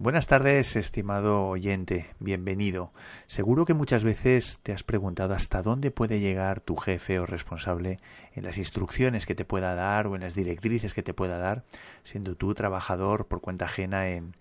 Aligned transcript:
Buenas 0.00 0.28
tardes, 0.28 0.76
estimado 0.76 1.48
oyente, 1.48 2.06
bienvenido. 2.20 2.92
Seguro 3.26 3.64
que 3.64 3.74
muchas 3.74 4.04
veces 4.04 4.60
te 4.62 4.72
has 4.72 4.84
preguntado 4.84 5.34
hasta 5.34 5.60
dónde 5.60 5.90
puede 5.90 6.20
llegar 6.20 6.60
tu 6.60 6.76
jefe 6.76 7.18
o 7.18 7.26
responsable 7.26 7.98
en 8.32 8.44
las 8.44 8.58
instrucciones 8.58 9.26
que 9.26 9.34
te 9.34 9.44
pueda 9.44 9.74
dar 9.74 10.06
o 10.06 10.14
en 10.14 10.20
las 10.20 10.36
directrices 10.36 10.94
que 10.94 11.02
te 11.02 11.14
pueda 11.14 11.38
dar, 11.38 11.64
siendo 12.04 12.36
tú 12.36 12.54
trabajador 12.54 13.26
por 13.26 13.40
cuenta 13.40 13.64
ajena 13.64 14.10
en, 14.10 14.34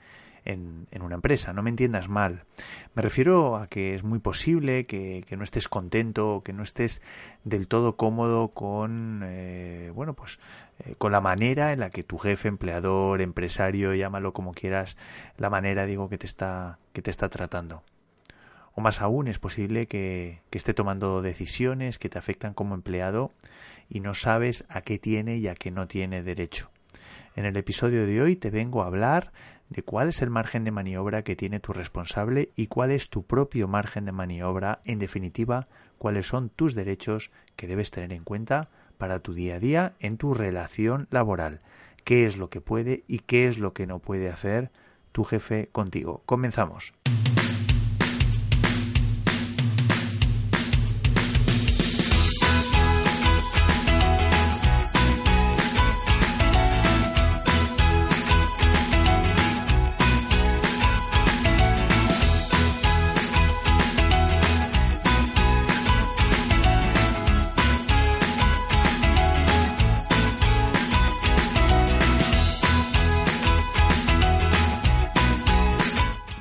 en, 0.45 0.87
una 1.01 1.15
empresa. 1.15 1.53
No 1.53 1.63
me 1.63 1.69
entiendas 1.69 2.09
mal. 2.09 2.43
Me 2.95 3.01
refiero 3.01 3.55
a 3.57 3.67
que 3.67 3.95
es 3.95 4.03
muy 4.03 4.19
posible 4.19 4.85
que, 4.85 5.23
no 5.37 5.43
estés 5.43 5.67
contento, 5.67 6.41
que 6.43 6.53
no 6.53 6.63
estés 6.63 7.01
del 7.43 7.67
todo 7.67 7.95
cómodo 7.95 8.49
con, 8.49 9.21
eh, 9.23 9.91
bueno, 9.93 10.13
pues 10.13 10.39
eh, 10.79 10.95
con 10.97 11.11
la 11.11 11.21
manera 11.21 11.73
en 11.73 11.79
la 11.79 11.89
que 11.89 12.03
tu 12.03 12.17
jefe, 12.17 12.47
empleador, 12.47 13.21
empresario, 13.21 13.93
llámalo 13.93 14.33
como 14.33 14.53
quieras, 14.53 14.97
la 15.37 15.49
manera, 15.49 15.85
digo, 15.85 16.09
que 16.09 16.17
te 16.17 16.25
está, 16.25 16.79
que 16.93 17.01
te 17.01 17.11
está 17.11 17.29
tratando. 17.29 17.83
O 18.73 18.81
más 18.81 19.01
aún, 19.01 19.27
es 19.27 19.39
posible 19.39 19.87
que, 19.87 20.41
que 20.49 20.57
esté 20.57 20.73
tomando 20.73 21.21
decisiones 21.21 21.97
que 21.97 22.09
te 22.09 22.19
afectan 22.19 22.53
como 22.53 22.75
empleado 22.75 23.31
y 23.89 24.01
no 24.01 24.13
sabes 24.13 24.65
a 24.69 24.81
qué 24.81 24.99
tiene 24.99 25.37
y 25.37 25.47
a 25.47 25.55
qué 25.55 25.71
no 25.71 25.87
tiene 25.87 26.21
derecho. 26.21 26.69
En 27.37 27.45
el 27.45 27.55
episodio 27.55 28.07
de 28.07 28.19
hoy 28.19 28.35
te 28.35 28.49
vengo 28.49 28.81
a 28.81 28.87
hablar 28.87 29.31
de 29.69 29.83
cuál 29.83 30.09
es 30.09 30.21
el 30.21 30.29
margen 30.29 30.63
de 30.63 30.71
maniobra 30.71 31.23
que 31.23 31.35
tiene 31.35 31.59
tu 31.59 31.73
responsable 31.73 32.51
y 32.55 32.67
cuál 32.67 32.91
es 32.91 33.09
tu 33.09 33.23
propio 33.23 33.67
margen 33.67 34.05
de 34.05 34.11
maniobra, 34.11 34.79
en 34.85 34.99
definitiva, 34.99 35.65
cuáles 35.97 36.27
son 36.27 36.49
tus 36.49 36.73
derechos 36.73 37.31
que 37.55 37.67
debes 37.67 37.91
tener 37.91 38.13
en 38.13 38.23
cuenta 38.23 38.69
para 38.97 39.19
tu 39.19 39.33
día 39.33 39.55
a 39.55 39.59
día 39.59 39.93
en 39.99 40.17
tu 40.17 40.33
relación 40.33 41.07
laboral, 41.11 41.61
qué 42.03 42.25
es 42.25 42.37
lo 42.37 42.49
que 42.49 42.61
puede 42.61 43.03
y 43.07 43.19
qué 43.19 43.47
es 43.47 43.57
lo 43.57 43.73
que 43.73 43.87
no 43.87 43.99
puede 43.99 44.29
hacer 44.29 44.71
tu 45.11 45.23
jefe 45.23 45.69
contigo. 45.71 46.21
Comenzamos. 46.25 46.93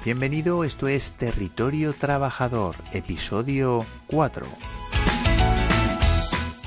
Bienvenido, 0.06 0.62
esto 0.62 0.86
es 0.86 1.14
Territorio 1.14 1.92
Trabajador, 1.92 2.76
episodio 2.92 3.84
4. 4.06 4.46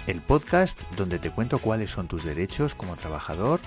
El 0.07 0.19
podcast 0.19 0.81
donde 0.97 1.19
te 1.19 1.31
cuento 1.31 1.59
cuáles 1.59 1.89
son 1.89 2.09
tus 2.09 2.25
derechos 2.25 2.75
como 2.75 2.97
trabajador, 2.97 3.61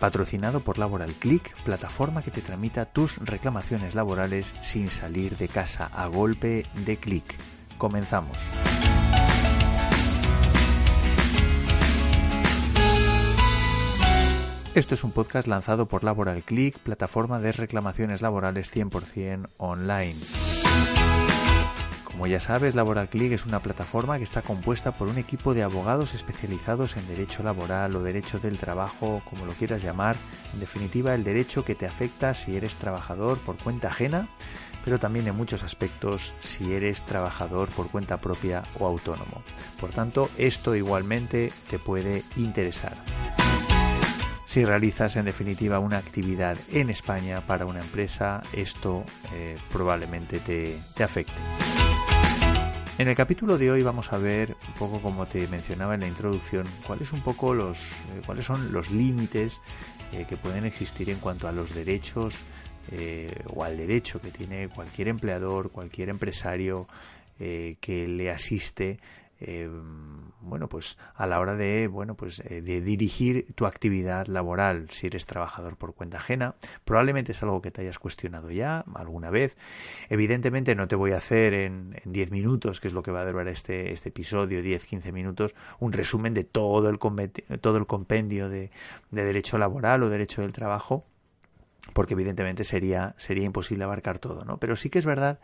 patrocinado 0.00 0.60
por 0.60 0.78
Laboral 0.78 1.12
Click, 1.12 1.54
plataforma 1.56 2.22
que 2.22 2.30
te 2.30 2.40
tramita 2.40 2.86
tus 2.86 3.18
reclamaciones 3.18 3.94
laborales 3.94 4.54
sin 4.62 4.90
salir 4.90 5.36
de 5.36 5.48
casa 5.48 5.90
a 5.92 6.06
golpe 6.06 6.64
de 6.86 6.96
clic. 6.96 7.34
Comenzamos. 7.76 8.38
Esto 14.74 14.94
es 14.94 15.04
un 15.04 15.12
podcast 15.12 15.48
lanzado 15.48 15.84
por 15.84 16.02
Laboral 16.02 16.42
Click, 16.44 16.78
plataforma 16.78 17.38
de 17.40 17.52
reclamaciones 17.52 18.22
laborales 18.22 18.74
100% 18.74 19.50
online. 19.58 20.16
Como 22.04 22.26
ya 22.26 22.40
sabes, 22.40 22.74
Laboral 22.74 23.10
Click 23.10 23.32
es 23.32 23.44
una 23.44 23.60
plataforma 23.60 24.16
que 24.16 24.24
está 24.24 24.40
compuesta 24.40 24.92
por 24.92 25.08
un 25.08 25.18
equipo 25.18 25.52
de 25.52 25.62
abogados 25.62 26.14
especializados 26.14 26.96
en 26.96 27.06
derecho 27.06 27.42
laboral 27.42 27.94
o 27.96 28.02
derecho 28.02 28.38
del 28.38 28.56
trabajo, 28.56 29.20
como 29.28 29.44
lo 29.44 29.52
quieras 29.52 29.82
llamar, 29.82 30.16
en 30.54 30.60
definitiva 30.60 31.14
el 31.14 31.22
derecho 31.22 31.66
que 31.66 31.74
te 31.74 31.84
afecta 31.84 32.32
si 32.32 32.56
eres 32.56 32.76
trabajador 32.76 33.36
por 33.40 33.58
cuenta 33.58 33.88
ajena, 33.88 34.26
pero 34.86 34.98
también 34.98 35.28
en 35.28 35.36
muchos 35.36 35.64
aspectos 35.64 36.32
si 36.40 36.72
eres 36.72 37.02
trabajador 37.02 37.68
por 37.68 37.90
cuenta 37.90 38.22
propia 38.22 38.62
o 38.80 38.86
autónomo. 38.86 39.42
Por 39.78 39.90
tanto, 39.90 40.30
esto 40.38 40.74
igualmente 40.74 41.52
te 41.68 41.78
puede 41.78 42.24
interesar 42.36 42.94
si 44.52 44.66
realizas 44.66 45.16
en 45.16 45.24
definitiva 45.24 45.78
una 45.78 45.96
actividad 45.96 46.58
en 46.70 46.90
España 46.90 47.40
para 47.46 47.64
una 47.64 47.80
empresa, 47.80 48.42
esto 48.52 49.02
eh, 49.32 49.56
probablemente 49.72 50.40
te, 50.40 51.02
afecte. 51.02 51.32
En 52.98 53.08
el 53.08 53.16
capítulo 53.16 53.56
de 53.56 53.70
hoy 53.70 53.82
vamos 53.82 54.12
a 54.12 54.18
ver 54.18 54.54
un 54.68 54.74
poco 54.74 55.00
como 55.00 55.24
te 55.24 55.48
mencionaba 55.48 55.94
en 55.94 56.00
la 56.00 56.06
introducción, 56.06 56.66
cuáles 56.86 57.14
un 57.14 57.22
poco 57.22 57.54
los 57.54 57.92
eh, 57.92 58.20
cuáles 58.26 58.44
son 58.44 58.74
los 58.74 58.90
límites 58.90 59.62
eh, 60.12 60.26
que 60.28 60.36
pueden 60.36 60.66
existir 60.66 61.08
en 61.08 61.16
cuanto 61.16 61.48
a 61.48 61.52
los 61.52 61.74
derechos 61.74 62.36
o 63.54 63.64
al 63.64 63.78
derecho 63.78 64.20
que 64.20 64.30
tiene 64.30 64.68
cualquier 64.68 65.08
empleador, 65.08 65.70
cualquier 65.70 66.10
empresario 66.10 66.88
que 67.38 68.06
le 68.08 68.30
asiste 68.30 68.98
eh, 69.46 69.70
bueno, 70.42 70.68
pues 70.68 70.98
a 71.14 71.26
la 71.26 71.40
hora 71.40 71.54
de, 71.54 71.86
bueno, 71.86 72.16
pues 72.16 72.40
eh, 72.40 72.62
de 72.62 72.80
dirigir 72.80 73.46
tu 73.54 73.64
actividad 73.66 74.26
laboral, 74.26 74.90
si 74.90 75.06
eres 75.06 75.24
trabajador 75.24 75.76
por 75.76 75.94
cuenta 75.94 76.18
ajena, 76.18 76.54
probablemente 76.84 77.32
es 77.32 77.42
algo 77.42 77.62
que 77.62 77.70
te 77.70 77.82
hayas 77.82 77.98
cuestionado 77.98 78.50
ya 78.50 78.84
alguna 78.94 79.30
vez. 79.30 79.56
Evidentemente 80.08 80.74
no 80.74 80.88
te 80.88 80.96
voy 80.96 81.12
a 81.12 81.18
hacer 81.18 81.54
en 81.54 81.96
10 82.04 82.32
minutos, 82.32 82.80
que 82.80 82.88
es 82.88 82.94
lo 82.94 83.02
que 83.02 83.12
va 83.12 83.20
a 83.20 83.30
durar 83.30 83.48
este, 83.48 83.92
este 83.92 84.08
episodio, 84.08 84.60
10-15 84.60 85.12
minutos, 85.12 85.54
un 85.78 85.92
resumen 85.92 86.34
de 86.34 86.44
todo 86.44 86.88
el, 86.88 86.98
todo 87.60 87.78
el 87.78 87.86
compendio 87.86 88.48
de, 88.48 88.70
de 89.10 89.24
derecho 89.24 89.58
laboral 89.58 90.02
o 90.02 90.10
derecho 90.10 90.42
del 90.42 90.52
trabajo, 90.52 91.04
porque 91.92 92.14
evidentemente 92.14 92.64
sería, 92.64 93.14
sería 93.16 93.44
imposible 93.44 93.84
abarcar 93.84 94.18
todo, 94.18 94.44
¿no? 94.44 94.58
Pero 94.58 94.76
sí 94.76 94.90
que 94.90 94.98
es 94.98 95.06
verdad 95.06 95.40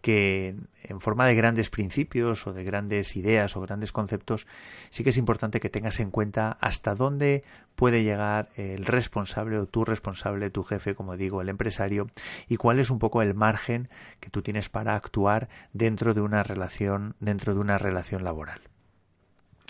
que 0.00 0.56
en 0.82 1.00
forma 1.00 1.26
de 1.26 1.34
grandes 1.34 1.70
principios 1.70 2.46
o 2.46 2.52
de 2.52 2.64
grandes 2.64 3.16
ideas 3.16 3.56
o 3.56 3.60
grandes 3.60 3.92
conceptos, 3.92 4.46
sí 4.90 5.02
que 5.02 5.10
es 5.10 5.16
importante 5.16 5.60
que 5.60 5.70
tengas 5.70 6.00
en 6.00 6.10
cuenta 6.10 6.56
hasta 6.60 6.94
dónde 6.94 7.44
puede 7.74 8.02
llegar 8.02 8.50
el 8.56 8.84
responsable 8.86 9.58
o 9.58 9.66
tu 9.66 9.84
responsable, 9.84 10.50
tu 10.50 10.64
jefe, 10.64 10.94
como 10.94 11.16
digo, 11.16 11.40
el 11.40 11.48
empresario, 11.48 12.08
y 12.48 12.56
cuál 12.56 12.78
es 12.78 12.90
un 12.90 12.98
poco 12.98 13.22
el 13.22 13.34
margen 13.34 13.88
que 14.20 14.30
tú 14.30 14.42
tienes 14.42 14.68
para 14.68 14.94
actuar 14.94 15.48
dentro 15.72 16.14
de 16.14 16.20
una 16.20 16.42
relación, 16.42 17.14
dentro 17.20 17.54
de 17.54 17.60
una 17.60 17.78
relación 17.78 18.24
laboral. 18.24 18.60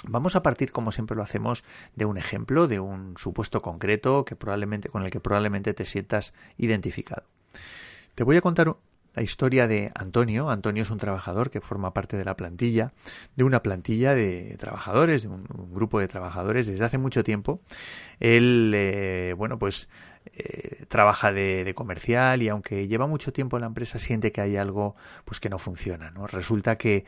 Vamos 0.04 0.36
a 0.36 0.42
partir, 0.44 0.70
como 0.70 0.92
siempre 0.92 1.16
lo 1.16 1.24
hacemos, 1.24 1.64
de 1.96 2.04
un 2.04 2.18
ejemplo, 2.18 2.68
de 2.68 2.78
un 2.78 3.16
supuesto 3.16 3.62
concreto 3.62 4.24
que 4.24 4.36
probablemente, 4.36 4.88
con 4.88 5.02
el 5.02 5.10
que 5.10 5.18
probablemente 5.18 5.74
te 5.74 5.84
sientas 5.84 6.34
identificado. 6.56 7.24
Te 8.14 8.22
voy 8.22 8.36
a 8.36 8.40
contar 8.40 8.76
la 9.18 9.22
historia 9.22 9.66
de 9.66 9.90
Antonio. 9.96 10.48
Antonio 10.48 10.84
es 10.84 10.90
un 10.90 10.98
trabajador 10.98 11.50
que 11.50 11.60
forma 11.60 11.92
parte 11.92 12.16
de 12.16 12.24
la 12.24 12.36
plantilla, 12.36 12.92
de 13.34 13.42
una 13.42 13.64
plantilla 13.64 14.14
de 14.14 14.54
trabajadores, 14.58 15.22
de 15.22 15.28
un, 15.28 15.44
grupo 15.74 15.98
de 15.98 16.06
trabajadores 16.06 16.68
desde 16.68 16.84
hace 16.84 16.98
mucho 16.98 17.24
tiempo. 17.24 17.60
Él, 18.20 18.72
eh, 18.76 19.34
bueno, 19.36 19.58
pues 19.58 19.88
eh, 20.26 20.84
trabaja 20.86 21.32
de, 21.32 21.72
comercial 21.74 22.42
y 22.42 22.48
aunque 22.48 22.86
lleva 22.86 23.08
mucho 23.08 23.32
tiempo 23.32 23.56
en 23.56 23.62
la 23.62 23.66
empresa 23.66 23.98
siente 23.98 24.30
que 24.30 24.40
hay 24.40 24.56
algo 24.56 24.94
pues 25.24 25.40
que 25.40 25.48
no 25.48 25.58
funciona, 25.58 26.12
¿no? 26.12 26.28
Resulta 26.28 26.78
que, 26.78 27.04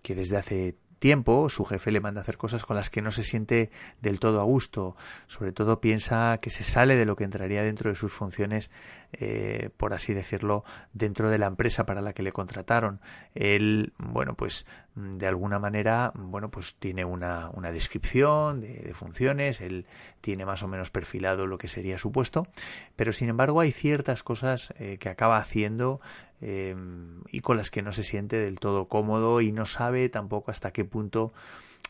que 0.00 0.14
desde 0.14 0.36
hace 0.36 0.76
tiempo 0.98 1.48
su 1.48 1.64
jefe 1.64 1.90
le 1.90 2.00
manda 2.00 2.20
hacer 2.20 2.36
cosas 2.36 2.64
con 2.64 2.76
las 2.76 2.90
que 2.90 3.02
no 3.02 3.10
se 3.10 3.22
siente 3.22 3.70
del 4.00 4.20
todo 4.20 4.40
a 4.40 4.44
gusto. 4.44 4.96
Sobre 5.26 5.52
todo 5.52 5.80
piensa 5.80 6.38
que 6.40 6.50
se 6.50 6.64
sale 6.64 6.96
de 6.96 7.06
lo 7.06 7.16
que 7.16 7.24
entraría 7.24 7.62
dentro 7.62 7.90
de 7.90 7.96
sus 7.96 8.12
funciones, 8.12 8.70
eh, 9.12 9.70
por 9.76 9.94
así 9.94 10.14
decirlo, 10.14 10.64
dentro 10.92 11.30
de 11.30 11.38
la 11.38 11.46
empresa 11.46 11.86
para 11.86 12.00
la 12.00 12.12
que 12.12 12.22
le 12.22 12.32
contrataron. 12.32 13.00
Él, 13.34 13.92
bueno, 13.98 14.34
pues 14.34 14.66
de 14.94 15.26
alguna 15.26 15.58
manera, 15.58 16.12
bueno, 16.14 16.50
pues 16.50 16.74
tiene 16.76 17.04
una, 17.04 17.50
una 17.50 17.70
descripción 17.72 18.60
de, 18.60 18.92
funciones, 18.94 19.60
él 19.60 19.86
tiene 20.20 20.44
más 20.44 20.62
o 20.62 20.68
menos 20.68 20.90
perfilado 20.90 21.46
lo 21.46 21.58
que 21.58 21.68
sería 21.68 21.98
su 21.98 22.10
puesto, 22.10 22.46
pero 22.96 23.12
sin 23.12 23.28
embargo 23.28 23.60
hay 23.60 23.70
ciertas 23.70 24.22
cosas 24.22 24.74
eh, 24.78 24.98
que 24.98 25.08
acaba 25.08 25.38
haciendo 25.38 26.00
Em, 26.40 27.22
y 27.30 27.40
con 27.40 27.56
las 27.56 27.70
que 27.70 27.82
no 27.82 27.90
se 27.90 28.04
siente 28.04 28.36
del 28.36 28.60
todo 28.60 28.86
cómodo 28.86 29.40
y 29.40 29.50
no 29.50 29.66
sabe 29.66 30.08
tampoco 30.08 30.52
hasta 30.52 30.72
qué 30.72 30.84
punto 30.84 31.32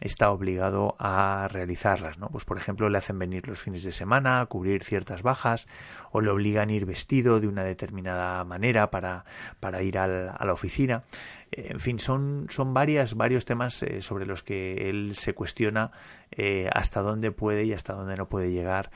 está 0.00 0.30
obligado 0.30 0.96
a 0.98 1.48
realizarlas, 1.50 2.18
¿no? 2.18 2.28
Pues 2.28 2.44
por 2.44 2.56
ejemplo 2.56 2.88
le 2.88 2.98
hacen 2.98 3.18
venir 3.18 3.48
los 3.48 3.60
fines 3.60 3.82
de 3.82 3.92
semana, 3.92 4.40
a 4.40 4.46
cubrir 4.46 4.84
ciertas 4.84 5.22
bajas, 5.22 5.66
o 6.10 6.20
le 6.20 6.30
obligan 6.30 6.68
a 6.68 6.72
ir 6.72 6.86
vestido 6.86 7.40
de 7.40 7.48
una 7.48 7.64
determinada 7.64 8.44
manera 8.44 8.90
para, 8.90 9.24
para 9.60 9.82
ir 9.82 9.98
a 9.98 10.06
la 10.06 10.52
oficina. 10.52 11.02
Eh, 11.50 11.68
en 11.70 11.80
fin, 11.80 11.98
son, 11.98 12.46
son 12.50 12.74
varias, 12.74 13.14
varios 13.14 13.44
temas 13.44 13.82
eh, 13.82 14.02
sobre 14.02 14.26
los 14.26 14.42
que 14.42 14.88
él 14.90 15.12
se 15.14 15.34
cuestiona 15.34 15.90
eh, 16.30 16.68
hasta 16.72 17.00
dónde 17.00 17.30
puede 17.30 17.64
y 17.64 17.72
hasta 17.72 17.94
dónde 17.94 18.16
no 18.16 18.28
puede 18.28 18.50
llegar 18.50 18.90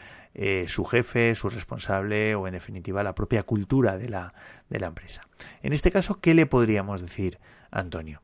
su 0.67 0.87
jefe, 0.87 1.35
su 1.35 1.51
responsable 1.51 2.35
o 2.35 2.47
en 2.47 2.55
definitiva 2.55 3.03
la 3.03 3.15
propia 3.15 3.43
cultura 3.43 3.99
de 3.99 4.09
la, 4.09 4.31
de 4.71 4.81
la 4.81 4.87
empresa. 4.87 5.29
En 5.63 5.75
este 5.75 5.91
caso, 5.91 6.23
¿qué 6.23 6.33
le 6.33 6.47
podríamos 6.47 7.03
decir 7.03 7.39
a 7.71 7.81
Antonio? 7.81 8.23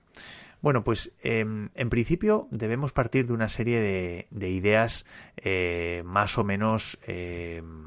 Bueno, 0.61 0.83
pues 0.83 1.13
em, 1.23 1.71
en 1.75 1.89
principio 1.91 2.49
debemos 2.51 2.93
partir 2.93 3.27
de 3.27 3.33
una 3.33 3.49
serie 3.49 3.81
de, 3.81 4.27
de 4.31 4.51
ideas 4.51 5.07
eh, 5.37 6.03
más 6.05 6.37
o 6.37 6.45
menos 6.45 6.99
em, 7.07 7.87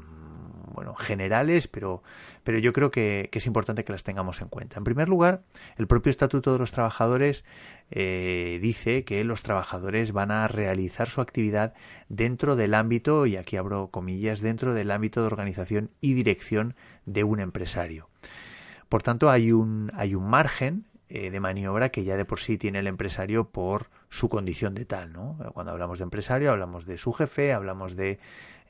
bueno, 0.72 0.94
generales, 0.94 1.68
pero, 1.68 2.02
pero 2.44 2.58
yo 2.58 2.72
creo 2.72 2.90
que, 2.90 3.28
es 3.32 3.46
importante 3.46 3.84
que 3.84 3.92
las 3.92 4.04
tengamos 4.04 4.40
en 4.40 4.48
cuenta. 4.48 4.78
En 4.78 4.84
primer 4.84 5.08
lugar, 5.08 5.42
el 5.76 5.86
propio 5.86 6.10
Estatuto 6.10 6.52
de 6.52 6.58
los 6.58 6.72
Trabajadores 6.72 7.44
eh, 7.90 8.58
dice 8.62 9.04
que 9.04 9.22
los 9.24 9.42
trabajadores 9.42 10.12
van 10.12 10.30
a 10.30 10.48
realizar 10.48 11.08
su 11.08 11.20
actividad 11.20 11.74
dentro 12.08 12.56
del 12.56 12.74
ámbito, 12.74 13.26
y 13.26 13.36
aquí 13.36 13.56
abro 13.56 13.88
comillas, 13.88 14.40
dentro 14.40 14.74
del 14.74 14.90
ámbito 14.90 15.20
de 15.20 15.26
organización 15.26 15.90
y 16.00 16.14
dirección 16.14 16.72
de 17.04 17.24
un 17.24 17.40
empresario. 17.40 18.08
Por 18.88 19.02
tanto, 19.02 19.30
hay 19.30 19.52
un, 19.52 19.90
hay 19.94 20.14
un 20.14 20.28
margen 20.28 20.84
eh, 21.14 21.30
de 21.30 21.40
maniobra 21.40 21.90
que 21.90 22.04
ya 22.04 22.16
de 22.16 22.24
por 22.24 22.40
sí 22.40 22.56
tiene 22.56 22.78
el 22.78 22.86
empresario 22.86 23.44
por 23.44 23.90
su 24.08 24.30
condición 24.30 24.72
de 24.72 24.86
tal, 24.86 25.12
¿no? 25.12 25.36
Cuando 25.52 25.70
hablamos 25.70 25.98
de 25.98 26.04
empresario 26.04 26.50
hablamos 26.50 26.86
de 26.86 26.96
su 26.96 27.12
jefe, 27.12 27.52
hablamos 27.52 27.96
de 27.96 28.18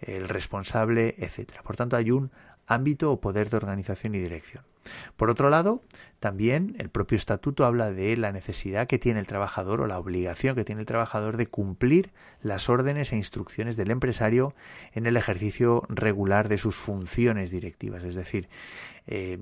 el 0.01 0.29
responsable, 0.29 1.15
etcétera. 1.19 1.63
Por 1.63 1.77
tanto, 1.77 1.97
hay 1.97 2.11
un 2.11 2.33
ámbito 2.73 3.13
o 3.13 3.21
poder 3.21 3.51
de 3.51 3.57
organización 3.57 4.15
y 4.15 4.19
dirección. 4.19 4.65
Por 5.17 5.31
otro 5.31 5.49
lado, 5.49 5.83
también 6.19 6.75
el 6.79 6.91
propio 6.91 7.17
estatuto 7.17 7.65
habla 7.65 7.93
de 7.93 8.17
la 8.17 8.33
necesidad 8.33 8.87
que 8.87 8.99
tiene 8.99 9.21
el 9.21 9.27
trabajador 9.27 9.81
o 9.81 9.87
la 9.87 9.99
obligación 9.99 10.57
que 10.57 10.65
tiene 10.65 10.81
el 10.81 10.87
trabajador 10.87 11.37
de 11.37 11.47
cumplir 11.47 12.11
las 12.43 12.69
órdenes 12.69 13.13
e 13.13 13.17
instrucciones 13.17 13.77
del 13.77 13.91
empresario 13.91 14.55
en 14.93 15.07
el 15.07 15.17
ejercicio 15.17 15.85
regular 15.89 16.49
de 16.49 16.59
sus 16.59 16.75
funciones 16.75 17.51
directivas. 17.51 18.03
Es 18.03 18.15
decir, 18.15 18.49
eh, 19.07 19.39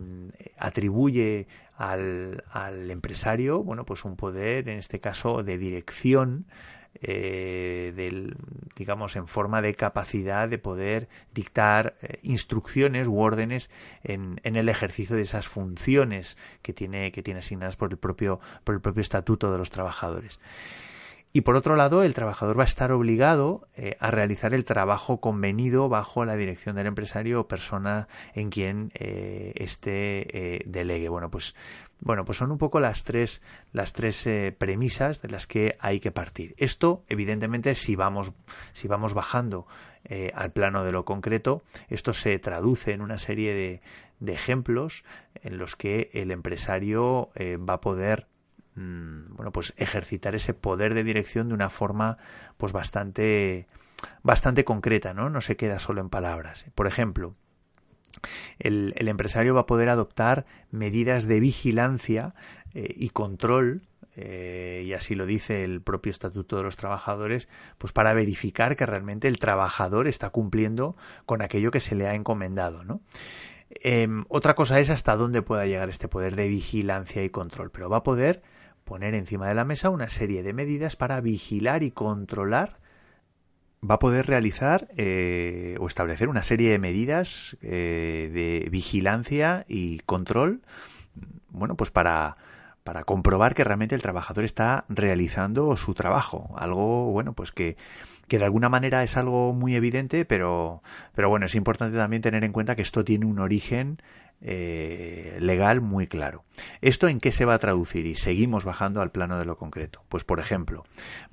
atribuye 0.58 1.46
al, 1.76 2.44
al, 2.50 2.90
empresario, 2.90 3.62
bueno, 3.62 3.84
pues 3.84 4.04
un 4.04 4.16
poder, 4.16 4.68
en 4.68 4.78
este 4.78 5.00
caso, 5.00 5.42
de 5.42 5.56
dirección, 5.56 6.46
eh, 7.02 7.92
del, 7.96 8.36
digamos, 8.76 9.16
en 9.16 9.26
forma 9.26 9.62
de 9.62 9.74
capacidad 9.74 10.48
de 10.48 10.58
poder 10.58 11.08
dictar 11.32 11.96
eh, 12.02 12.18
instrucciones 12.22 13.08
u 13.08 13.18
órdenes 13.20 13.70
en, 14.02 14.40
en, 14.44 14.56
el 14.56 14.68
ejercicio 14.68 15.16
de 15.16 15.22
esas 15.22 15.48
funciones 15.48 16.36
que 16.62 16.72
tiene, 16.72 17.12
que 17.12 17.22
tiene 17.22 17.40
asignadas 17.40 17.76
por 17.76 17.90
el 17.90 17.98
propio, 17.98 18.40
por 18.64 18.74
el 18.74 18.80
propio 18.80 19.00
estatuto 19.00 19.50
de 19.52 19.58
los 19.58 19.70
trabajadores. 19.70 20.40
Y 21.32 21.42
por 21.42 21.54
otro 21.54 21.76
lado, 21.76 22.02
el 22.02 22.12
trabajador 22.12 22.58
va 22.58 22.64
a 22.64 22.66
estar 22.66 22.90
obligado 22.90 23.68
eh, 23.76 23.96
a 24.00 24.10
realizar 24.10 24.52
el 24.52 24.64
trabajo 24.64 25.20
convenido 25.20 25.88
bajo 25.88 26.24
la 26.24 26.34
dirección 26.34 26.74
del 26.74 26.88
empresario 26.88 27.40
o 27.40 27.48
persona 27.48 28.08
en 28.34 28.50
quien 28.50 28.90
eh, 28.94 29.52
este 29.54 30.56
eh, 30.56 30.62
delegue. 30.66 31.08
Bueno, 31.08 31.30
pues 31.30 31.54
bueno, 32.00 32.24
pues 32.24 32.38
son 32.38 32.50
un 32.50 32.58
poco 32.58 32.80
las 32.80 33.04
tres 33.04 33.42
las 33.72 33.92
tres 33.92 34.28
premisas 34.58 35.22
de 35.22 35.28
las 35.28 35.46
que 35.46 35.76
hay 35.78 36.00
que 36.00 36.10
partir. 36.10 36.54
Esto, 36.56 37.04
evidentemente, 37.08 37.74
si 37.76 37.94
vamos 37.94 38.32
si 38.72 38.88
vamos 38.88 39.14
bajando 39.14 39.66
al 40.34 40.50
plano 40.50 40.82
de 40.82 40.92
lo 40.92 41.04
concreto, 41.04 41.62
esto 41.88 42.14
se 42.14 42.38
traduce 42.38 42.92
en 42.92 43.02
una 43.02 43.18
serie 43.18 43.52
de, 43.52 43.82
de 44.18 44.32
ejemplos 44.32 45.04
en 45.42 45.58
los 45.58 45.76
que 45.76 46.08
el 46.14 46.30
empresario 46.30 47.28
va 47.38 47.74
a 47.74 47.80
poder 47.82 48.29
bueno, 48.74 49.52
pues 49.52 49.74
ejercitar 49.76 50.34
ese 50.34 50.54
poder 50.54 50.94
de 50.94 51.04
dirección 51.04 51.48
de 51.48 51.54
una 51.54 51.70
forma 51.70 52.16
pues 52.56 52.72
bastante 52.72 53.66
bastante 54.22 54.64
concreta, 54.64 55.12
¿no? 55.12 55.28
No 55.28 55.40
se 55.40 55.56
queda 55.56 55.78
solo 55.78 56.00
en 56.00 56.08
palabras. 56.08 56.66
Por 56.74 56.86
ejemplo, 56.86 57.34
el, 58.58 58.94
empresario 58.96 59.54
va 59.54 59.62
a 59.62 59.66
poder 59.66 59.88
adoptar 59.88 60.46
medidas 60.70 61.26
de 61.26 61.40
vigilancia 61.40 62.34
eh, 62.74 62.94
y 62.96 63.10
control 63.10 63.82
eh, 64.16 64.82
y 64.84 64.92
así 64.92 65.14
lo 65.14 65.24
dice 65.24 65.64
el 65.64 65.82
propio 65.82 66.10
Estatuto 66.10 66.56
de 66.56 66.64
los 66.64 66.76
Trabajadores, 66.76 67.48
pues 67.78 67.92
para 67.92 68.12
verificar 68.12 68.76
que 68.76 68.86
realmente 68.86 69.28
el 69.28 69.38
trabajador 69.38 70.08
está 70.08 70.30
cumpliendo 70.30 70.96
con 71.26 71.42
aquello 71.42 71.70
que 71.70 71.80
se 71.80 71.94
le 71.94 72.06
ha 72.06 72.14
encomendado, 72.14 72.84
¿no? 72.84 73.00
Em, 73.70 74.24
otra 74.28 74.54
cosa 74.54 74.80
es 74.80 74.90
hasta 74.90 75.14
dónde 75.14 75.42
pueda 75.42 75.64
llegar 75.64 75.88
este 75.88 76.08
poder 76.08 76.34
de 76.34 76.48
vigilancia 76.48 77.22
y 77.22 77.30
control, 77.30 77.70
pero 77.70 77.88
va 77.88 77.98
a 77.98 78.02
poder 78.02 78.42
poner 78.84 79.14
encima 79.14 79.48
de 79.48 79.54
la 79.54 79.64
mesa 79.64 79.90
una 79.90 80.08
serie 80.08 80.42
de 80.42 80.52
medidas 80.52 80.96
para 80.96 81.20
vigilar 81.20 81.82
y 81.82 81.90
controlar 81.90 82.78
va 83.88 83.94
a 83.94 83.98
poder 83.98 84.26
realizar 84.26 84.88
eh, 84.96 85.76
o 85.80 85.86
establecer 85.86 86.28
una 86.28 86.42
serie 86.42 86.70
de 86.70 86.78
medidas 86.78 87.56
eh, 87.62 88.30
de 88.32 88.68
vigilancia 88.70 89.64
y 89.68 90.00
control 90.00 90.62
bueno 91.48 91.76
pues 91.76 91.90
para 91.90 92.36
para 92.84 93.04
comprobar 93.04 93.54
que 93.54 93.64
realmente 93.64 93.94
el 93.94 94.02
trabajador 94.02 94.44
está 94.44 94.86
realizando 94.88 95.76
su 95.76 95.94
trabajo. 95.94 96.54
Algo 96.56 97.12
bueno 97.12 97.34
pues 97.34 97.52
que 97.52 97.76
que 98.26 98.38
de 98.38 98.44
alguna 98.44 98.68
manera 98.68 99.02
es 99.02 99.16
algo 99.16 99.52
muy 99.52 99.74
evidente 99.74 100.24
pero 100.24 100.82
pero 101.14 101.28
bueno 101.28 101.46
es 101.46 101.54
importante 101.54 101.96
también 101.96 102.22
tener 102.22 102.44
en 102.44 102.52
cuenta 102.52 102.76
que 102.76 102.82
esto 102.82 103.04
tiene 103.04 103.26
un 103.26 103.38
origen 103.38 103.98
eh, 104.42 105.36
legal 105.40 105.80
muy 105.80 106.06
claro. 106.06 106.44
¿Esto 106.80 107.08
en 107.08 107.20
qué 107.20 107.30
se 107.30 107.44
va 107.44 107.54
a 107.54 107.58
traducir? 107.58 108.06
Y 108.06 108.14
seguimos 108.14 108.64
bajando 108.64 109.02
al 109.02 109.10
plano 109.10 109.38
de 109.38 109.44
lo 109.44 109.56
concreto. 109.56 110.02
Pues, 110.08 110.24
por 110.24 110.40
ejemplo, 110.40 110.84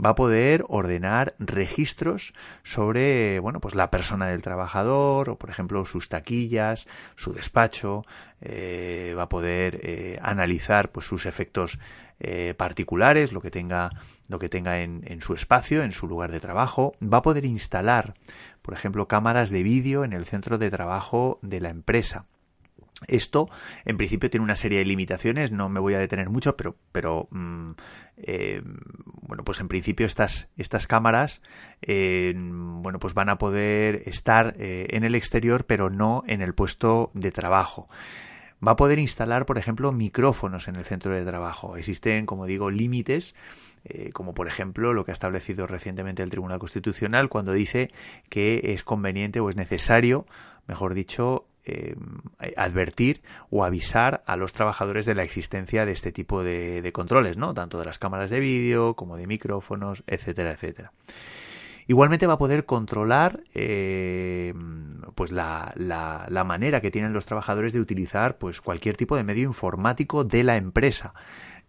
va 0.03 0.11
a 0.11 0.15
poder 0.15 0.65
ordenar 0.67 1.35
registros 1.39 2.33
sobre, 2.63 3.39
bueno, 3.39 3.61
pues 3.61 3.75
la 3.75 3.91
persona 3.91 4.27
del 4.27 4.41
trabajador, 4.41 5.29
o 5.29 5.37
por 5.37 5.49
ejemplo, 5.49 5.85
sus 5.85 6.09
taquillas, 6.09 6.87
su 7.15 7.33
despacho, 7.33 8.03
eh, 8.41 9.15
va 9.17 9.23
a 9.23 9.29
poder 9.29 9.79
eh, 9.83 10.19
analizar 10.21 10.91
pues 10.91 11.05
sus 11.05 11.25
efectos 11.25 11.79
particulares, 12.57 13.31
lo 13.31 13.41
que 13.41 13.51
tenga, 13.51 13.91
lo 14.27 14.39
que 14.39 14.49
tenga 14.49 14.79
en, 14.79 15.03
en 15.05 15.21
su 15.21 15.35
espacio, 15.35 15.83
en 15.83 15.91
su 15.91 16.07
lugar 16.07 16.31
de 16.31 16.39
trabajo, 16.39 16.95
va 17.01 17.19
a 17.19 17.21
poder 17.21 17.45
instalar, 17.45 18.15
por 18.63 18.73
ejemplo, 18.73 19.07
cámaras 19.07 19.51
de 19.51 19.61
vídeo 19.61 20.03
en 20.03 20.13
el 20.13 20.25
centro 20.25 20.57
de 20.57 20.71
trabajo 20.71 21.37
de 21.43 21.61
la 21.61 21.69
empresa 21.69 22.25
esto, 23.07 23.47
en 23.85 23.97
principio, 23.97 24.29
tiene 24.29 24.43
una 24.43 24.55
serie 24.55 24.79
de 24.79 24.85
limitaciones, 24.85 25.51
no 25.51 25.69
me 25.69 25.79
voy 25.79 25.93
a 25.93 25.99
detener 25.99 26.29
mucho, 26.29 26.57
pero, 26.57 27.27
mm, 27.29 27.71
eh, 28.17 28.61
bueno, 29.21 29.43
pues 29.43 29.59
en 29.59 29.67
principio 29.67 30.05
estas, 30.05 30.49
estas 30.57 30.87
cámaras, 30.87 31.41
eh, 31.81 32.33
bueno, 32.35 32.99
pues 32.99 33.13
van 33.13 33.29
a 33.29 33.37
poder 33.37 34.03
estar 34.07 34.55
eh, 34.57 34.87
en 34.89 35.03
el 35.03 35.13
exterior, 35.13 35.65
pero 35.65 35.89
no 35.89 36.23
en 36.27 36.41
el 36.41 36.55
puesto 36.55 37.11
de 37.13 37.31
trabajo. 37.31 37.87
Va 38.65 38.71
a 38.71 38.75
poder 38.75 38.97
instalar, 38.97 39.45
por 39.45 39.59
ejemplo, 39.59 39.91
micrófonos 39.91 40.67
en 40.67 40.77
el 40.77 40.83
centro 40.83 41.13
de 41.13 41.23
trabajo. 41.23 41.77
Existen, 41.77 42.25
como 42.25 42.47
digo, 42.47 42.71
límites, 42.71 43.35
como 44.13 44.33
por 44.33 44.47
ejemplo 44.47 44.93
lo 44.93 45.05
que 45.05 45.11
ha 45.11 45.13
establecido 45.13 45.65
recientemente 45.65 46.23
el 46.23 46.29
Tribunal 46.29 46.59
Constitucional 46.59 47.29
cuando 47.29 47.53
dice 47.53 47.89
que 48.27 48.73
es 48.73 48.83
conveniente 48.83 49.39
o 49.39 49.47
es 49.47 49.55
necesario, 49.55 50.25
mejor 50.67 50.93
dicho, 50.93 51.46
eh, 51.67 51.95
advertir 52.55 53.21
o 53.49 53.65
avisar 53.65 54.23
a 54.25 54.37
los 54.37 54.53
trabajadores 54.53 55.05
de 55.05 55.15
la 55.15 55.23
existencia 55.23 55.85
de 55.85 55.91
este 55.91 56.13
tipo 56.13 56.41
de, 56.41 56.89
controles, 56.93 57.37
¿no? 57.37 57.53
Tanto 57.53 57.77
de 57.77 57.83
las 57.83 57.99
cámaras 57.99 58.29
de 58.29 58.39
vídeo 58.39 58.95
como 58.95 59.17
de 59.17 59.27
micrófonos, 59.27 60.03
etcétera, 60.07 60.51
etcétera. 60.51 60.93
Igualmente 61.85 62.25
va 62.25 62.33
a 62.33 62.37
poder 62.37 62.65
controlar 62.65 63.41
eh, 63.53 64.53
pues 65.15 65.31
la, 65.31 65.73
la, 65.75 66.43
manera 66.45 66.79
que 66.79 66.91
tienen 66.91 67.11
los 67.11 67.25
trabajadores 67.25 67.73
de 67.73 67.81
utilizar 67.81 68.37
pues 68.37 68.61
cualquier 68.61 68.95
tipo 68.95 69.17
de 69.17 69.23
medio 69.23 69.43
informático 69.43 70.23
de 70.23 70.43
la 70.43 70.55
empresa. 70.55 71.13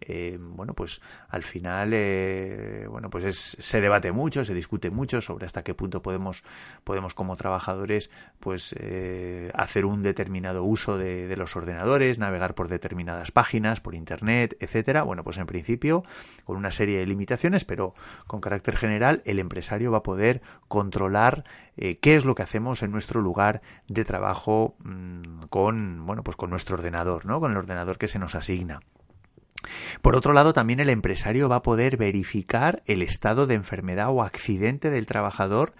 Eh, 0.01 0.37
bueno, 0.39 0.73
pues 0.73 1.01
al 1.27 1.43
final, 1.43 1.91
eh, 1.93 2.85
bueno, 2.89 3.09
pues 3.09 3.57
se 3.59 3.81
debate 3.81 4.11
mucho, 4.11 4.45
se 4.45 4.53
discute 4.53 4.89
mucho 4.89 5.21
sobre 5.21 5.45
hasta 5.45 5.63
qué 5.63 5.73
punto 5.73 6.01
podemos, 6.01 6.43
podemos 6.83 7.13
como 7.13 7.35
trabajadores, 7.35 8.09
pues 8.39 8.73
eh, 8.79 9.51
hacer 9.53 9.85
un 9.85 10.01
determinado 10.01 10.63
uso 10.63 10.97
de, 10.97 11.35
los 11.37 11.55
ordenadores, 11.55 12.17
navegar 12.17 12.55
por 12.55 12.67
determinadas 12.67 13.31
páginas, 13.31 13.81
por 13.81 13.95
internet, 13.95 14.57
etcétera. 14.59 15.03
Bueno, 15.03 15.23
pues 15.23 15.37
en 15.37 15.45
principio, 15.45 16.03
con 16.43 16.57
una 16.57 16.71
serie 16.71 16.99
de 16.99 17.05
limitaciones, 17.05 17.65
pero 17.65 17.93
con 18.27 18.41
carácter 18.41 18.77
general, 18.77 19.21
el 19.25 19.39
empresario 19.39 19.91
va 19.91 19.99
a 19.99 20.03
poder 20.03 20.41
controlar 20.67 21.43
qué 21.75 22.15
es 22.17 22.25
lo 22.25 22.35
que 22.35 22.43
hacemos 22.43 22.83
en 22.83 22.91
nuestro 22.91 23.21
lugar 23.21 23.61
de 23.87 24.03
trabajo 24.03 24.75
mm, 24.79 25.43
con, 25.49 26.05
bueno, 26.05 26.23
pues 26.23 26.35
con 26.35 26.49
nuestro 26.49 26.75
ordenador, 26.75 27.25
¿no? 27.25 27.39
Con 27.39 27.51
el 27.51 27.57
ordenador 27.57 27.97
que 27.97 28.09
se 28.09 28.19
nos 28.19 28.35
asigna. 28.35 28.81
Por 30.01 30.15
otro 30.15 30.33
lado, 30.33 30.53
también 30.53 30.79
el 30.79 30.89
empresario 30.89 31.49
va 31.49 31.57
a 31.57 31.63
poder 31.63 31.97
verificar 31.97 32.81
el 32.85 33.01
estado 33.01 33.47
de 33.47 33.55
enfermedad 33.55 34.09
o 34.09 34.23
accidente 34.23 34.89
del 34.89 35.05
trabajador 35.05 35.73